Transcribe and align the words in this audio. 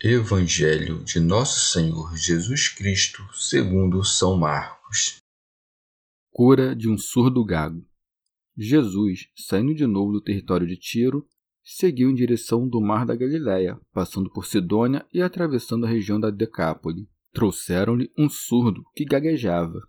Evangelho 0.00 1.02
de 1.02 1.18
Nosso 1.18 1.72
Senhor 1.72 2.16
Jesus 2.16 2.68
Cristo, 2.68 3.20
segundo 3.34 4.04
São 4.04 4.36
Marcos. 4.36 5.16
Cura 6.30 6.76
de 6.76 6.88
um 6.88 6.96
surdo 6.96 7.44
gago. 7.44 7.84
Jesus, 8.56 9.28
saindo 9.34 9.74
de 9.74 9.88
novo 9.88 10.12
do 10.12 10.20
território 10.20 10.68
de 10.68 10.76
Tiro, 10.76 11.26
seguiu 11.64 12.08
em 12.10 12.14
direção 12.14 12.68
do 12.68 12.80
mar 12.80 13.04
da 13.04 13.16
Galiléia, 13.16 13.76
passando 13.92 14.30
por 14.30 14.46
Sidônia 14.46 15.04
e 15.12 15.20
atravessando 15.20 15.84
a 15.84 15.88
região 15.88 16.20
da 16.20 16.30
Decápole. 16.30 17.08
Trouxeram-lhe 17.32 18.08
um 18.16 18.28
surdo 18.28 18.84
que 18.94 19.04
gaguejava 19.04 19.80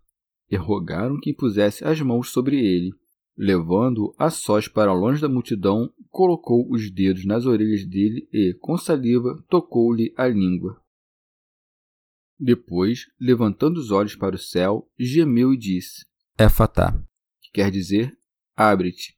e 0.49 0.55
rogaram 0.55 1.19
que 1.19 1.29
impusesse 1.29 1.85
as 1.85 2.01
mãos 2.01 2.31
sobre 2.31 2.57
ele. 2.57 2.95
Levando-o 3.41 4.13
a 4.19 4.29
sós 4.29 4.67
para 4.67 4.91
longe 4.91 5.21
da 5.21 5.29
multidão, 5.29 5.89
colocou 6.09 6.69
os 6.69 6.91
dedos 6.91 7.23
nas 7.23 7.45
orelhas 7.45 7.85
dele 7.87 8.27
e, 8.33 8.53
com 8.59 8.77
saliva, 8.77 9.41
tocou-lhe 9.49 10.13
a 10.17 10.27
língua. 10.27 10.83
Depois, 12.37 13.05
levantando 13.17 13.77
os 13.77 13.91
olhos 13.91 14.13
para 14.13 14.35
o 14.35 14.37
céu, 14.37 14.91
gemeu 14.99 15.53
e 15.53 15.57
disse: 15.57 16.05
Éfatá, 16.37 17.01
que 17.41 17.51
quer 17.53 17.71
dizer, 17.71 18.13
abre-te. 18.57 19.17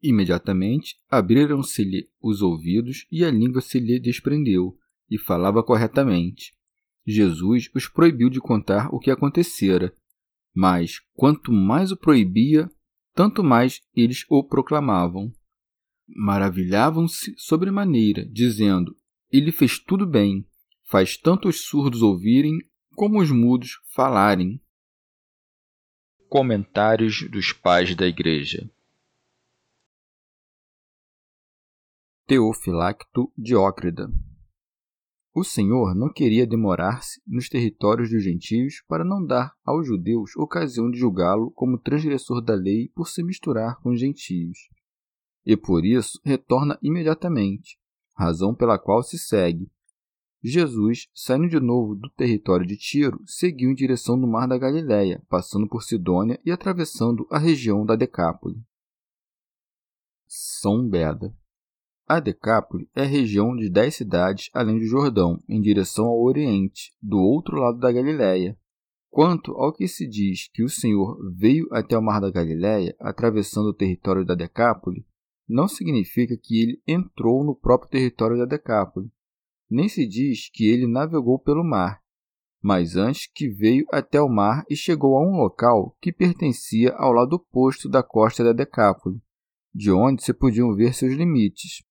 Imediatamente 0.00 0.96
abriram-se-lhe 1.10 2.08
os 2.22 2.42
ouvidos 2.42 3.08
e 3.10 3.24
a 3.24 3.30
língua 3.32 3.60
se 3.60 3.80
lhe 3.80 3.98
desprendeu, 3.98 4.78
e 5.10 5.18
falava 5.18 5.64
corretamente. 5.64 6.54
Jesus 7.04 7.68
os 7.74 7.88
proibiu 7.88 8.30
de 8.30 8.38
contar 8.38 8.88
o 8.94 9.00
que 9.00 9.10
acontecera, 9.10 9.92
mas 10.54 11.00
quanto 11.14 11.50
mais 11.50 11.90
o 11.90 11.96
proibia, 11.96 12.70
tanto 13.18 13.42
mais 13.42 13.80
eles 13.96 14.24
o 14.30 14.44
proclamavam. 14.44 15.34
Maravilhavam-se 16.06 17.34
sobremaneira, 17.36 18.24
dizendo: 18.24 18.96
Ele 19.28 19.50
fez 19.50 19.76
tudo 19.76 20.06
bem, 20.06 20.48
faz 20.84 21.16
tanto 21.16 21.48
os 21.48 21.62
surdos 21.62 22.00
ouvirem 22.00 22.56
como 22.94 23.20
os 23.20 23.32
mudos 23.32 23.80
falarem. 23.92 24.62
Comentários 26.28 27.28
dos 27.28 27.52
Pais 27.52 27.96
da 27.96 28.06
Igreja 28.06 28.70
Teofilacto 32.24 33.32
Diócrida 33.36 34.08
o 35.38 35.44
Senhor 35.44 35.94
não 35.94 36.12
queria 36.12 36.46
demorar-se 36.46 37.22
nos 37.26 37.48
territórios 37.48 38.10
dos 38.10 38.22
gentios 38.22 38.82
para 38.88 39.04
não 39.04 39.24
dar 39.24 39.54
aos 39.64 39.86
judeus 39.86 40.34
ocasião 40.36 40.90
de 40.90 40.98
julgá-lo 40.98 41.50
como 41.52 41.78
transgressor 41.78 42.42
da 42.42 42.54
lei 42.54 42.88
por 42.88 43.08
se 43.08 43.22
misturar 43.22 43.80
com 43.80 43.90
os 43.90 44.00
gentios. 44.00 44.58
E 45.46 45.56
por 45.56 45.84
isso 45.84 46.20
retorna 46.24 46.78
imediatamente, 46.82 47.78
razão 48.16 48.54
pela 48.54 48.78
qual 48.78 49.02
se 49.02 49.16
segue. 49.16 49.70
Jesus, 50.42 51.08
saindo 51.14 51.48
de 51.48 51.60
novo 51.60 51.94
do 51.94 52.10
território 52.10 52.66
de 52.66 52.76
Tiro, 52.76 53.20
seguiu 53.24 53.70
em 53.70 53.74
direção 53.74 54.20
do 54.20 54.26
mar 54.26 54.46
da 54.46 54.58
Galiléia, 54.58 55.22
passando 55.28 55.68
por 55.68 55.82
Sidônia 55.82 56.40
e 56.44 56.50
atravessando 56.50 57.26
a 57.30 57.38
região 57.38 57.84
da 57.84 57.96
Decápole. 57.96 58.60
São 60.26 60.88
Beda 60.88 61.34
a 62.08 62.20
Decápole 62.20 62.88
é 62.94 63.04
região 63.04 63.54
de 63.54 63.68
dez 63.68 63.96
cidades 63.96 64.48
além 64.54 64.78
do 64.78 64.86
Jordão, 64.86 65.42
em 65.46 65.60
direção 65.60 66.06
ao 66.06 66.22
oriente, 66.22 66.94
do 67.02 67.18
outro 67.18 67.56
lado 67.56 67.78
da 67.78 67.92
Galiléia. 67.92 68.58
Quanto 69.10 69.52
ao 69.52 69.72
que 69.74 69.86
se 69.86 70.08
diz 70.08 70.48
que 70.52 70.62
o 70.64 70.70
Senhor 70.70 71.18
veio 71.36 71.68
até 71.70 71.98
o 71.98 72.02
mar 72.02 72.20
da 72.20 72.30
Galiléia, 72.30 72.96
atravessando 72.98 73.68
o 73.68 73.74
território 73.74 74.24
da 74.24 74.34
Decápole, 74.34 75.04
não 75.46 75.68
significa 75.68 76.34
que 76.36 76.62
ele 76.62 76.82
entrou 76.86 77.44
no 77.44 77.54
próprio 77.54 77.90
território 77.90 78.38
da 78.38 78.46
Decápole. 78.46 79.10
Nem 79.70 79.88
se 79.88 80.06
diz 80.06 80.50
que 80.50 80.66
ele 80.66 80.86
navegou 80.86 81.38
pelo 81.38 81.62
mar, 81.62 82.00
mas 82.62 82.96
antes 82.96 83.30
que 83.30 83.48
veio 83.48 83.84
até 83.90 84.20
o 84.20 84.28
mar 84.28 84.64
e 84.70 84.74
chegou 84.74 85.16
a 85.16 85.20
um 85.20 85.36
local 85.36 85.94
que 86.00 86.12
pertencia 86.12 86.92
ao 86.94 87.12
lado 87.12 87.34
oposto 87.34 87.88
da 87.88 88.02
costa 88.02 88.42
da 88.42 88.52
Decápole, 88.52 89.20
de 89.74 89.90
onde 89.90 90.24
se 90.24 90.32
podiam 90.32 90.74
ver 90.74 90.94
seus 90.94 91.14
limites. 91.14 91.86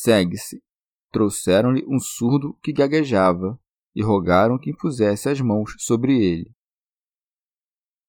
Segue-se. 0.00 0.62
Trouxeram-lhe 1.10 1.84
um 1.88 1.98
surdo 1.98 2.54
que 2.62 2.72
gaguejava 2.72 3.60
e 3.96 4.02
rogaram 4.02 4.56
que 4.56 4.70
impusesse 4.70 5.28
as 5.28 5.40
mãos 5.40 5.74
sobre 5.78 6.22
ele. 6.22 6.54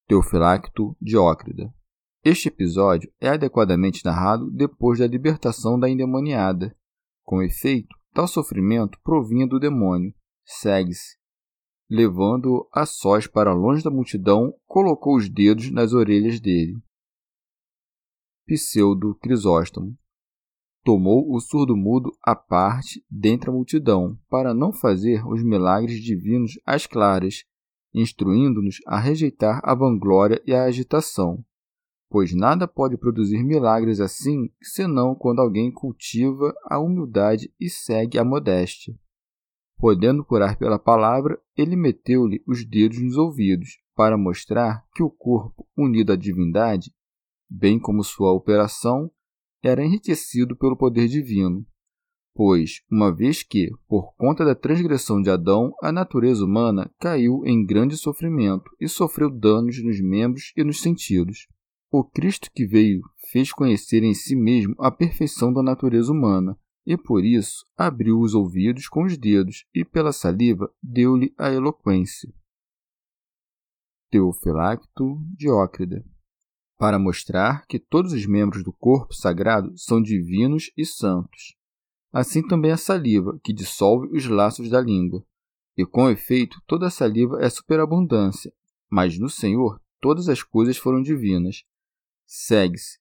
Teofilacto 0.08 0.96
Diócrida. 1.02 1.74
Este 2.24 2.50
episódio 2.50 3.12
é 3.20 3.30
adequadamente 3.30 4.06
narrado 4.06 4.52
depois 4.52 5.00
da 5.00 5.08
libertação 5.08 5.80
da 5.80 5.90
endemoniada. 5.90 6.78
Com 7.24 7.42
efeito, 7.42 7.96
tal 8.14 8.28
sofrimento 8.28 9.00
provinha 9.02 9.48
do 9.48 9.60
demônio. 9.60 10.14
Segue-se. 10.46 11.18
Levando-o 11.90 12.70
a 12.72 12.86
sós 12.86 13.26
para 13.26 13.52
longe 13.52 13.84
da 13.84 13.90
multidão, 13.90 14.54
colocou 14.68 15.18
os 15.18 15.28
dedos 15.28 15.72
nas 15.72 15.94
orelhas 15.94 16.40
dele. 16.40 16.80
Pseudo 18.46 19.16
Crisóstomo 19.16 19.98
tomou 20.90 21.32
o 21.32 21.40
surdo-mudo 21.40 22.12
à 22.24 22.36
parte 22.36 23.06
dentre 23.08 23.52
a 23.52 23.54
multidão, 23.54 24.18
para 24.28 24.56
não 24.56 24.74
fazer 24.74 25.24
os 25.28 25.44
milagres 25.44 26.04
divinos 26.04 26.54
às 26.66 26.88
claras, 26.88 27.46
instruindo-nos 27.94 28.78
a 28.88 29.00
rejeitar 29.00 29.62
a 29.64 29.76
vanglória 29.76 30.42
e 30.48 30.52
a 30.52 30.64
agitação. 30.64 31.46
Pois 32.10 32.34
nada 32.34 32.68
pode 32.68 32.98
produzir 32.98 33.44
milagres 33.44 34.00
assim, 34.00 34.50
senão 34.64 35.14
quando 35.14 35.42
alguém 35.42 35.72
cultiva 35.72 36.56
a 36.66 36.80
humildade 36.80 37.54
e 37.60 37.70
segue 37.70 38.18
a 38.18 38.26
modéstia. 38.26 38.96
Podendo 39.78 40.26
curar 40.26 40.58
pela 40.58 40.80
palavra, 40.80 41.40
ele 41.56 41.76
meteu-lhe 41.76 42.42
os 42.48 42.68
dedos 42.68 43.00
nos 43.00 43.16
ouvidos, 43.16 43.78
para 43.96 44.18
mostrar 44.18 44.84
que 44.96 45.04
o 45.04 45.12
corpo, 45.12 45.68
unido 45.78 46.14
à 46.14 46.16
divindade, 46.16 46.92
bem 47.48 47.78
como 47.80 48.04
sua 48.04 48.34
operação, 48.34 49.12
era 49.62 49.84
enriquecido 49.84 50.56
pelo 50.56 50.78
poder 50.78 51.08
divino, 51.08 51.66
pois, 52.34 52.82
uma 52.90 53.14
vez 53.14 53.44
que, 53.44 53.70
por 53.88 54.14
conta 54.16 54.46
da 54.46 54.56
transgressão 54.56 55.22
de 55.22 55.30
Adão, 55.30 55.74
a 55.82 55.92
natureza 55.92 56.46
humana 56.46 56.90
caiu 57.00 57.46
em 57.46 57.66
grande 57.66 57.98
sofrimento 57.98 58.72
e 58.80 58.88
sofreu 58.88 59.30
danos 59.30 59.84
nos 59.84 60.00
membros 60.00 60.54
e 60.56 60.64
nos 60.64 60.82
sentidos. 60.82 61.48
O 61.92 62.04
Cristo 62.04 62.50
que 62.54 62.66
veio 62.66 63.02
fez 63.32 63.52
conhecer 63.52 64.04
em 64.04 64.14
si 64.14 64.36
mesmo 64.36 64.76
a 64.80 64.90
perfeição 64.90 65.52
da 65.52 65.62
natureza 65.62 66.12
humana, 66.12 66.58
e 66.86 66.96
por 66.96 67.26
isso 67.26 67.66
abriu 67.76 68.20
os 68.20 68.34
ouvidos 68.34 68.88
com 68.88 69.04
os 69.04 69.18
dedos 69.18 69.66
e, 69.76 69.84
pela 69.84 70.14
saliva, 70.14 70.72
deu-lhe 70.82 71.34
a 71.38 71.52
eloquência. 71.52 72.34
Teofilacto 74.10 75.20
Diócrida 75.36 76.06
para 76.80 76.98
mostrar 76.98 77.68
que 77.68 77.78
todos 77.78 78.14
os 78.14 78.26
membros 78.26 78.64
do 78.64 78.72
corpo 78.72 79.14
sagrado 79.14 79.78
são 79.78 80.02
divinos 80.02 80.72
e 80.78 80.86
santos. 80.86 81.58
Assim 82.10 82.42
também 82.42 82.72
a 82.72 82.78
saliva, 82.78 83.38
que 83.44 83.52
dissolve 83.52 84.08
os 84.16 84.26
laços 84.26 84.70
da 84.70 84.80
língua. 84.80 85.22
E 85.78 85.86
com 85.86 86.10
efeito, 86.10 86.62
toda 86.66 86.88
a 86.88 86.90
saliva 86.90 87.38
é 87.42 87.50
superabundância, 87.50 88.54
mas 88.90 89.20
no 89.20 89.30
Senhor 89.30 89.82
todas 90.00 90.30
as 90.30 90.42
coisas 90.42 90.78
foram 90.78 91.02
divinas. 91.02 91.66
Segue-se. 92.26 92.98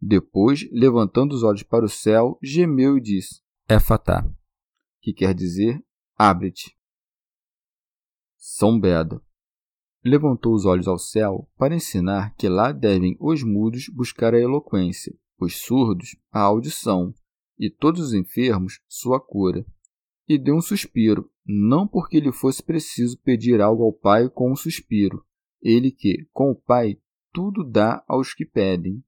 Depois, 0.00 0.66
levantando 0.72 1.34
os 1.34 1.42
olhos 1.42 1.62
para 1.62 1.84
o 1.84 1.90
céu, 1.90 2.38
gemeu 2.42 2.96
e 2.96 3.02
disse: 3.02 3.42
É 3.68 3.78
fatá, 3.78 4.26
que 5.02 5.12
quer 5.12 5.34
dizer 5.34 5.84
abre-te. 6.16 6.74
São 8.38 8.80
Beda 8.80 9.22
levantou 10.04 10.54
os 10.54 10.64
olhos 10.66 10.86
ao 10.86 10.98
céu 10.98 11.48
para 11.56 11.74
ensinar 11.74 12.34
que 12.36 12.48
lá 12.48 12.72
devem 12.72 13.16
os 13.18 13.42
mudos 13.42 13.88
buscar 13.88 14.34
a 14.34 14.38
eloquência, 14.38 15.16
os 15.40 15.56
surdos 15.62 16.16
a 16.30 16.40
audição 16.40 17.14
e 17.58 17.70
todos 17.70 18.08
os 18.08 18.14
enfermos 18.14 18.80
sua 18.88 19.20
cura. 19.20 19.64
E 20.28 20.38
deu 20.38 20.56
um 20.56 20.60
suspiro, 20.60 21.30
não 21.46 21.86
porque 21.86 22.20
lhe 22.20 22.32
fosse 22.32 22.62
preciso 22.62 23.18
pedir 23.18 23.60
algo 23.60 23.84
ao 23.84 23.92
Pai 23.92 24.28
com 24.28 24.52
um 24.52 24.56
suspiro, 24.56 25.24
ele 25.62 25.90
que, 25.90 26.26
com 26.32 26.50
o 26.50 26.54
Pai, 26.54 26.98
tudo 27.32 27.64
dá 27.64 28.04
aos 28.06 28.32
que 28.32 28.44
pedem, 28.44 29.02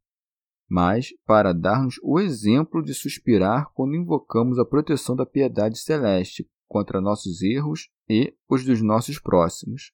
mas 0.69 1.11
para 1.25 1.53
dar-nos 1.53 1.97
o 2.03 2.19
exemplo 2.19 2.83
de 2.83 2.93
suspirar 2.93 3.71
quando 3.73 3.95
invocamos 3.95 4.59
a 4.59 4.65
proteção 4.65 5.15
da 5.15 5.25
piedade 5.25 5.79
celeste 5.79 6.49
contra 6.67 7.01
nossos 7.01 7.41
erros 7.43 7.89
e 8.09 8.35
os 8.49 8.65
dos 8.65 8.83
nossos 8.83 9.19
próximos. 9.19 9.93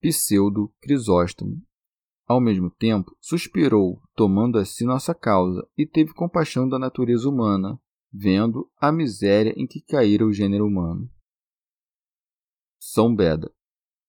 Pseudo 0.00 0.72
Crisóstomo. 0.80 1.62
Ao 2.26 2.40
mesmo 2.40 2.70
tempo, 2.70 3.14
suspirou, 3.20 4.00
tomando 4.14 4.58
a 4.58 4.64
si 4.64 4.84
nossa 4.84 5.14
causa, 5.14 5.68
e 5.76 5.86
teve 5.86 6.14
compaixão 6.14 6.66
da 6.66 6.78
natureza 6.78 7.28
humana, 7.28 7.78
vendo 8.10 8.70
a 8.78 8.90
miséria 8.90 9.52
em 9.56 9.66
que 9.66 9.82
caíra 9.82 10.24
o 10.24 10.32
gênero 10.32 10.66
humano. 10.66 11.10
São 12.78 13.14
Beda. 13.14 13.52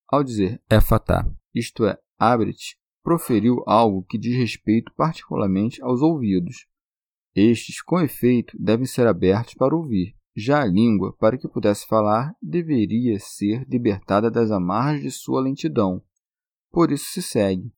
Ao 0.08 0.24
dizer 0.24 0.62
éfatá, 0.70 1.30
isto 1.54 1.86
é, 1.86 2.00
abre-te, 2.18 2.78
proferiu 3.04 3.62
algo 3.68 4.06
que 4.06 4.18
diz 4.18 4.36
respeito 4.38 4.94
particularmente 4.96 5.82
aos 5.84 6.02
ouvidos. 6.02 6.68
Estes, 7.36 7.82
com 7.82 8.00
efeito, 8.00 8.58
devem 8.58 8.86
ser 8.86 9.08
abertos 9.08 9.56
para 9.56 9.76
ouvir, 9.76 10.16
já 10.36 10.62
a 10.62 10.66
língua, 10.66 11.14
para 11.14 11.38
que 11.38 11.48
pudesse 11.48 11.86
falar, 11.88 12.36
deveria 12.42 13.20
ser 13.20 13.68
libertada 13.68 14.32
das 14.32 14.52
amarras 14.52 15.02
de 15.02 15.12
sua 15.12 15.42
lentidão. 15.42 16.02
Por 16.72 16.92
isso 16.92 17.06
se 17.12 17.22
segue. 17.22 17.72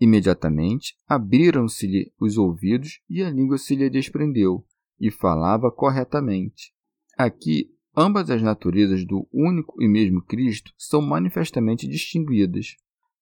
Imediatamente 0.00 0.96
abriram-se-lhe 1.06 2.10
os 2.18 2.38
ouvidos 2.38 3.00
e 3.08 3.22
a 3.22 3.30
língua 3.30 3.58
se 3.58 3.74
lhe 3.74 3.90
desprendeu, 3.90 4.64
e 4.98 5.10
falava 5.10 5.70
corretamente. 5.70 6.72
Aqui, 7.18 7.70
ambas 7.94 8.30
as 8.30 8.42
naturezas 8.42 9.04
do 9.04 9.28
único 9.30 9.82
e 9.82 9.86
mesmo 9.86 10.22
Cristo 10.22 10.72
são 10.78 11.02
manifestamente 11.02 11.86
distinguidas, 11.86 12.76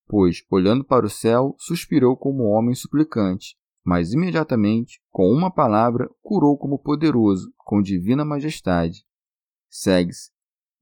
pois, 0.06 0.44
olhando 0.48 0.84
para 0.84 1.04
o 1.04 1.10
céu, 1.10 1.56
suspirou 1.58 2.16
como 2.16 2.44
homem 2.44 2.74
suplicante, 2.74 3.56
mas 3.88 4.12
imediatamente, 4.12 5.00
com 5.10 5.32
uma 5.32 5.50
palavra, 5.50 6.10
curou 6.20 6.58
como 6.58 6.78
poderoso, 6.78 7.50
com 7.56 7.80
divina 7.80 8.22
majestade. 8.22 9.02
Segue-se. 9.70 10.30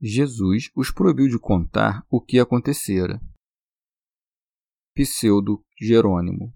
Jesus 0.00 0.73
os 0.75 0.91
proibiu 0.91 1.29
de 1.29 1.38
contar 1.38 2.05
o 2.11 2.20
que 2.20 2.41
acontecera. 2.41 3.20
Pseudo 4.93 5.64
Jerônimo. 5.81 6.53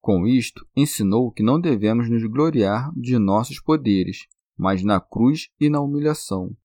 Com 0.00 0.28
isto, 0.28 0.64
ensinou 0.76 1.32
que 1.32 1.42
não 1.42 1.60
devemos 1.60 2.08
nos 2.08 2.22
gloriar 2.22 2.92
de 2.94 3.18
nossos 3.18 3.60
poderes, 3.60 4.28
mas 4.56 4.84
na 4.84 5.00
cruz 5.00 5.50
e 5.58 5.68
na 5.68 5.80
humilhação. 5.80 6.56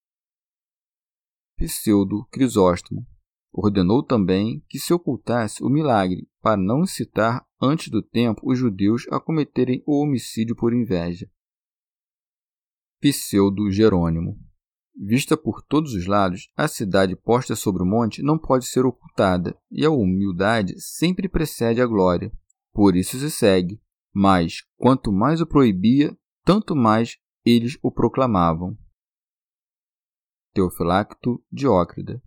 Pseudo 1.58 2.28
Crisóstomo 2.30 3.08
Ordenou 3.58 4.04
também 4.04 4.62
que 4.68 4.78
se 4.78 4.94
ocultasse 4.94 5.64
o 5.64 5.70
milagre, 5.70 6.28
para 6.42 6.58
não 6.58 6.84
incitar 6.84 7.48
antes 7.66 7.90
do 7.90 8.02
tempo 8.02 8.42
os 8.44 8.58
judeus 8.58 9.06
a 9.12 9.20
cometerem 9.20 9.84
o 9.86 10.02
homicídio 10.02 10.56
por 10.56 10.74
inveja. 10.74 11.30
Pseudo 13.00 13.70
Jerônimo 13.72 14.40
Vista 14.98 15.36
por 15.36 15.62
todos 15.62 15.94
os 15.94 16.06
lados, 16.06 16.50
a 16.56 16.70
cidade 16.70 17.18
posta 17.18 17.54
sobre 17.54 17.84
o 17.84 17.86
monte 17.86 18.24
não 18.24 18.40
pode 18.40 18.66
ser 18.66 18.86
ocultada, 18.86 19.58
e 19.70 19.84
a 19.86 19.90
humildade 19.90 20.80
sempre 20.80 21.28
precede 21.28 21.82
a 21.82 21.86
glória. 21.86 22.32
Por 22.72 22.96
isso 22.96 23.20
se 23.20 23.30
segue. 23.30 23.82
Mas, 24.14 24.62
quanto 24.78 25.12
mais 25.12 25.42
o 25.42 25.46
proibia, 25.46 26.18
tanto 26.46 26.74
mais 26.74 27.18
eles 27.44 27.78
o 27.84 27.92
proclamavam. 27.92 28.78
Teofilacto 30.54 31.44
Diócrida 31.52 32.24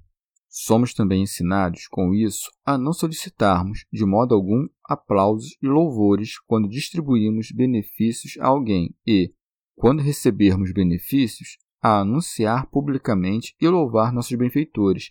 Somos 0.48 0.94
também 0.94 1.22
ensinados, 1.22 1.86
com 1.88 2.14
isso, 2.14 2.50
a 2.64 2.78
não 2.78 2.92
solicitarmos, 2.92 3.84
de 3.92 4.04
modo 4.04 4.34
algum, 4.34 4.66
aplausos 4.84 5.56
e 5.62 5.66
louvores 5.66 6.38
quando 6.40 6.68
distribuímos 6.68 7.52
benefícios 7.52 8.38
a 8.38 8.46
alguém 8.46 8.94
e, 9.06 9.32
quando 9.76 10.02
recebermos 10.02 10.72
benefícios, 10.72 11.58
a 11.80 12.00
anunciar 12.00 12.66
publicamente 12.70 13.54
e 13.60 13.68
louvar 13.68 14.12
nossos 14.12 14.36
benfeitores, 14.36 15.10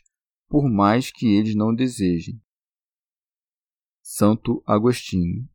por 0.50 0.70
mais 0.70 1.12
que 1.12 1.28
eles 1.28 1.56
não 1.56 1.74
desejem. 1.74 2.42
Santo 4.02 4.64
Agostinho. 4.66 5.48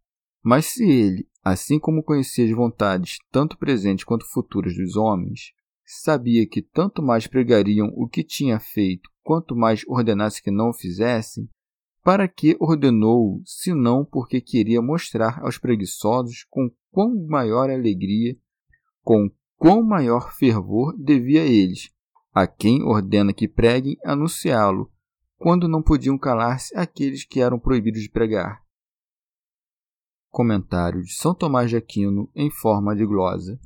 Mas 0.42 0.66
se 0.66 0.84
ele, 0.84 1.28
assim 1.42 1.78
como 1.78 2.02
conhecia 2.02 2.44
as 2.44 2.50
vontades 2.52 3.18
tanto 3.30 3.58
presentes 3.58 4.04
quanto 4.04 4.26
futuras 4.26 4.74
dos 4.76 4.96
homens, 4.96 5.52
sabia 6.00 6.46
que 6.46 6.62
tanto 6.62 7.02
mais 7.02 7.26
pregariam 7.26 7.88
o 7.94 8.08
que 8.08 8.24
tinha 8.24 8.58
feito, 8.58 9.10
quanto 9.22 9.54
mais 9.54 9.82
ordenasse 9.86 10.42
que 10.42 10.50
não 10.50 10.70
o 10.70 10.74
fizessem, 10.74 11.48
para 12.02 12.26
que 12.26 12.56
ordenou, 12.58 13.40
senão 13.44 14.04
porque 14.04 14.40
queria 14.40 14.82
mostrar 14.82 15.40
aos 15.42 15.58
preguiçosos 15.58 16.44
com 16.50 16.70
quão 16.90 17.26
maior 17.26 17.70
alegria, 17.70 18.36
com 19.02 19.30
quão 19.56 19.82
maior 19.82 20.32
fervor 20.34 20.96
devia 20.98 21.44
eles, 21.44 21.90
a 22.32 22.46
quem 22.46 22.82
ordena 22.82 23.32
que 23.32 23.46
preguem, 23.46 23.96
anunciá-lo, 24.04 24.90
quando 25.36 25.68
não 25.68 25.82
podiam 25.82 26.16
calar-se 26.18 26.76
aqueles 26.76 27.24
que 27.24 27.40
eram 27.40 27.58
proibidos 27.58 28.02
de 28.02 28.08
pregar. 28.08 28.62
Comentário 30.30 31.02
de 31.02 31.12
São 31.12 31.34
Tomás 31.34 31.68
de 31.68 31.76
Aquino 31.76 32.30
em 32.34 32.50
forma 32.50 32.96
de 32.96 33.04
glosa. 33.04 33.60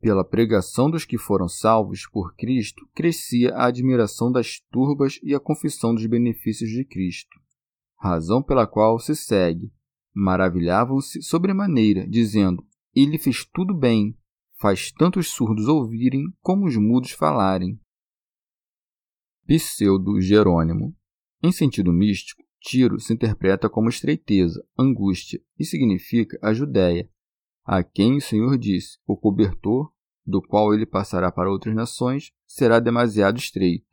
Pela 0.00 0.24
pregação 0.24 0.88
dos 0.88 1.04
que 1.04 1.18
foram 1.18 1.48
salvos 1.48 2.06
por 2.06 2.34
Cristo, 2.36 2.88
crescia 2.94 3.52
a 3.54 3.66
admiração 3.66 4.30
das 4.30 4.60
turbas 4.70 5.18
e 5.22 5.34
a 5.34 5.40
confissão 5.40 5.92
dos 5.92 6.06
benefícios 6.06 6.70
de 6.70 6.84
Cristo, 6.84 7.36
razão 7.96 8.40
pela 8.42 8.66
qual 8.66 8.98
se 9.00 9.16
segue. 9.16 9.72
Maravilhavam-se 10.14 11.20
sobremaneira, 11.22 12.06
dizendo: 12.08 12.64
Ele 12.94 13.18
fez 13.18 13.44
tudo 13.44 13.74
bem, 13.74 14.16
faz 14.56 14.92
tanto 14.92 15.18
os 15.18 15.28
surdos 15.28 15.66
ouvirem 15.66 16.24
como 16.40 16.66
os 16.66 16.76
mudos 16.76 17.10
falarem. 17.10 17.80
Pseudo 19.46 20.20
Jerônimo. 20.20 20.94
Em 21.42 21.50
sentido 21.50 21.92
místico, 21.92 22.42
Tiro 22.60 23.00
se 23.00 23.12
interpreta 23.12 23.68
como 23.68 23.88
estreiteza, 23.88 24.64
angústia 24.78 25.40
e 25.58 25.64
significa 25.64 26.38
a 26.42 26.52
Judéia, 26.52 27.08
a 27.68 27.82
quem 27.82 28.16
o 28.16 28.20
Senhor 28.20 28.56
disse: 28.56 28.96
O 29.06 29.14
cobertor, 29.14 29.92
do 30.26 30.40
qual 30.40 30.72
ele 30.72 30.86
passará 30.86 31.30
para 31.30 31.50
outras 31.50 31.74
nações, 31.74 32.32
será 32.46 32.80
demasiado 32.80 33.36
estreito. 33.36 33.84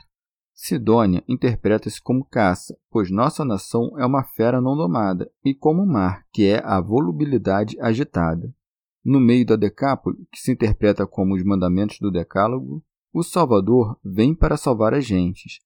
Sidônia 0.53 1.21
interpreta-se 1.27 2.01
como 2.01 2.23
caça, 2.23 2.77
pois 2.89 3.11
nossa 3.11 3.43
nação 3.43 3.91
é 3.99 4.05
uma 4.05 4.23
fera 4.23 4.61
não 4.61 4.77
domada, 4.77 5.29
e 5.43 5.53
como 5.53 5.83
o 5.83 5.85
mar, 5.85 6.25
que 6.31 6.45
é 6.45 6.63
a 6.63 6.79
volubilidade 6.79 7.77
agitada. 7.81 8.49
No 9.03 9.19
meio 9.19 9.45
da 9.45 9.57
Decápole, 9.57 10.25
que 10.31 10.39
se 10.39 10.53
interpreta 10.53 11.05
como 11.05 11.35
os 11.35 11.43
mandamentos 11.43 11.99
do 11.99 12.09
Decálogo, 12.09 12.81
o 13.13 13.23
Salvador 13.23 13.99
vem 14.01 14.33
para 14.33 14.55
salvar 14.55 14.93
as 14.93 15.05
gentes. 15.05 15.59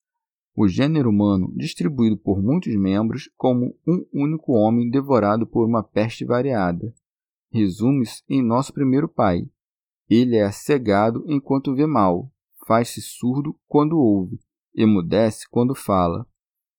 O 0.56 0.66
gênero 0.66 1.10
humano, 1.10 1.52
distribuído 1.56 2.16
por 2.16 2.42
muitos 2.42 2.74
membros, 2.74 3.30
como 3.36 3.72
um 3.86 4.04
único 4.12 4.52
homem 4.52 4.90
devorado 4.90 5.46
por 5.46 5.64
uma 5.64 5.84
peste 5.84 6.24
variada 6.24 6.92
resume-se 7.50 8.22
em 8.28 8.42
nosso 8.42 8.72
primeiro 8.72 9.08
pai. 9.08 9.42
Ele 10.08 10.36
é 10.36 10.50
cegado 10.50 11.24
enquanto 11.26 11.74
vê 11.74 11.86
mal, 11.86 12.32
faz-se 12.66 13.00
surdo 13.00 13.58
quando 13.66 13.98
ouve, 13.98 14.40
emudece 14.74 15.48
quando 15.50 15.74
fala. 15.74 16.26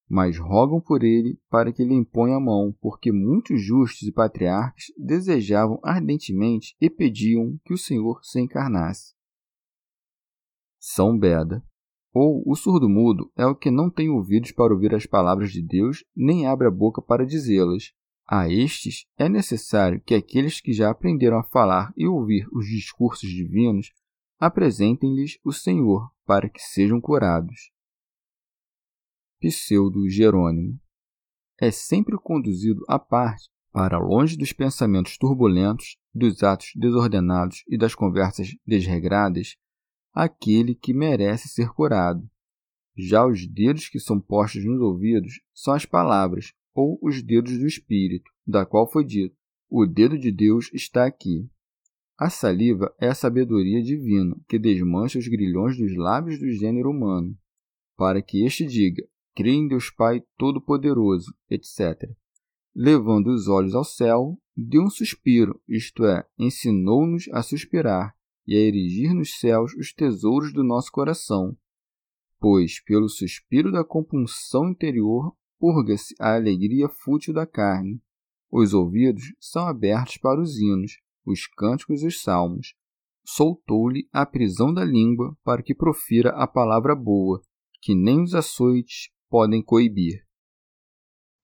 Mas 0.09 0.37
rogam 0.37 0.81
por 0.81 1.03
ele 1.03 1.39
para 1.49 1.71
que 1.71 1.85
lhe 1.85 1.93
imponha 1.93 2.35
a 2.35 2.39
mão, 2.39 2.75
porque 2.81 3.13
muitos 3.13 3.61
justos 3.61 4.05
e 4.07 4.11
patriarcas 4.11 4.85
desejavam 4.97 5.79
ardentemente 5.81 6.75
e 6.81 6.89
pediam 6.89 7.57
que 7.63 7.73
o 7.73 7.77
Senhor 7.77 8.19
se 8.21 8.41
encarnasse. 8.41 9.15
São 10.77 11.17
Beda. 11.17 11.63
Ou 12.13 12.43
o 12.45 12.55
surdo-mudo 12.55 13.31
é 13.37 13.45
o 13.45 13.55
que 13.55 13.71
não 13.71 13.89
tem 13.89 14.09
ouvidos 14.09 14.51
para 14.51 14.73
ouvir 14.73 14.93
as 14.93 15.05
palavras 15.05 15.51
de 15.51 15.61
Deus, 15.61 16.03
nem 16.13 16.45
abre 16.45 16.67
a 16.67 16.71
boca 16.71 17.01
para 17.01 17.25
dizê-las, 17.25 17.93
a 18.33 18.47
estes 18.47 19.05
é 19.17 19.27
necessário 19.27 19.99
que 19.99 20.15
aqueles 20.15 20.61
que 20.61 20.71
já 20.71 20.89
aprenderam 20.89 21.37
a 21.37 21.43
falar 21.43 21.93
e 21.97 22.07
ouvir 22.07 22.47
os 22.53 22.65
discursos 22.65 23.29
divinos 23.29 23.91
apresentem-lhes 24.39 25.37
o 25.43 25.51
Senhor 25.51 26.09
para 26.25 26.47
que 26.49 26.61
sejam 26.61 27.01
curados. 27.01 27.73
Pseudo 29.41 30.09
Jerônimo 30.09 30.79
é 31.59 31.71
sempre 31.71 32.17
conduzido 32.17 32.85
à 32.87 32.97
parte 32.97 33.49
para 33.69 33.99
longe 33.99 34.37
dos 34.37 34.53
pensamentos 34.53 35.17
turbulentos, 35.17 35.97
dos 36.13 36.41
atos 36.41 36.71
desordenados 36.73 37.65
e 37.67 37.77
das 37.77 37.93
conversas 37.93 38.55
desregradas, 38.65 39.57
aquele 40.13 40.73
que 40.73 40.93
merece 40.93 41.49
ser 41.49 41.67
curado. 41.73 42.29
Já 42.95 43.25
os 43.25 43.45
dedos 43.45 43.89
que 43.89 43.99
são 43.99 44.21
postos 44.21 44.63
nos 44.63 44.79
ouvidos 44.79 45.41
são 45.53 45.73
as 45.73 45.85
palavras, 45.85 46.53
ou 46.73 46.99
os 47.01 47.21
dedos 47.21 47.57
do 47.57 47.67
Espírito, 47.67 48.29
da 48.45 48.65
qual 48.65 48.89
foi 48.89 49.03
dito: 49.03 49.35
O 49.69 49.85
dedo 49.85 50.17
de 50.17 50.31
Deus 50.31 50.69
está 50.73 51.05
aqui. 51.05 51.49
A 52.17 52.29
saliva 52.29 52.93
é 52.99 53.07
a 53.07 53.15
sabedoria 53.15 53.81
divina 53.81 54.35
que 54.47 54.59
desmancha 54.59 55.17
os 55.17 55.27
grilhões 55.27 55.77
dos 55.77 55.95
lábios 55.95 56.39
do 56.39 56.51
gênero 56.51 56.91
humano, 56.91 57.35
para 57.97 58.21
que 58.21 58.45
este 58.45 58.65
diga: 58.65 59.03
Creio 59.35 59.63
em 59.63 59.67
Deus 59.67 59.89
Pai 59.89 60.21
Todo-Poderoso, 60.37 61.33
etc. 61.49 62.09
Levando 62.75 63.27
os 63.27 63.47
olhos 63.47 63.75
ao 63.75 63.83
céu, 63.83 64.37
deu 64.55 64.83
um 64.83 64.89
suspiro, 64.89 65.61
isto 65.67 66.05
é, 66.05 66.25
ensinou-nos 66.37 67.27
a 67.29 67.41
suspirar 67.41 68.15
e 68.47 68.55
a 68.55 68.59
erigir 68.59 69.13
nos 69.13 69.39
céus 69.39 69.73
os 69.75 69.93
tesouros 69.93 70.53
do 70.53 70.63
nosso 70.63 70.91
coração. 70.91 71.57
Pois, 72.39 72.81
pelo 72.83 73.07
suspiro 73.07 73.71
da 73.71 73.83
compunção 73.83 74.69
interior, 74.69 75.35
purga-se 75.61 76.15
a 76.19 76.33
alegria 76.33 76.89
fútil 76.89 77.35
da 77.35 77.45
carne. 77.45 78.01
Os 78.51 78.73
ouvidos 78.73 79.31
são 79.39 79.67
abertos 79.67 80.17
para 80.17 80.41
os 80.41 80.57
hinos, 80.57 80.99
os 81.23 81.45
cânticos 81.45 82.01
e 82.01 82.07
os 82.07 82.19
salmos. 82.23 82.73
Soltou-lhe 83.23 84.09
a 84.11 84.25
prisão 84.25 84.73
da 84.73 84.83
língua 84.83 85.37
para 85.43 85.61
que 85.61 85.75
profira 85.75 86.31
a 86.31 86.47
palavra 86.47 86.95
boa, 86.95 87.39
que 87.79 87.93
nem 87.93 88.23
os 88.23 88.33
açoites 88.33 89.11
podem 89.29 89.61
coibir. 89.61 90.25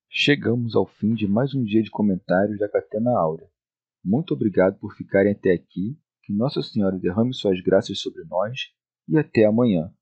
Chegamos 0.10 0.76
ao 0.76 0.88
fim 0.88 1.14
de 1.14 1.28
mais 1.28 1.54
um 1.54 1.64
dia 1.64 1.84
de 1.84 1.92
comentários 1.92 2.58
da 2.58 2.68
Catena 2.68 3.12
Áurea. 3.12 3.48
Muito 4.04 4.34
obrigado 4.34 4.80
por 4.80 4.96
ficarem 4.96 5.34
até 5.34 5.54
aqui, 5.54 5.96
que 6.24 6.34
Nossa 6.34 6.64
Senhora 6.64 6.98
derrame 6.98 7.36
suas 7.36 7.62
graças 7.62 8.00
sobre 8.00 8.24
nós 8.24 8.72
e 9.08 9.16
até 9.16 9.46
amanhã. 9.46 9.94